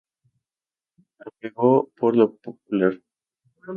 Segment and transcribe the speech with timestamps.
[1.27, 2.93] Apego por lo popular.